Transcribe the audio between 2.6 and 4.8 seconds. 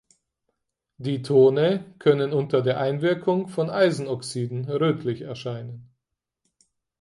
der Einwirkung von Eisenoxiden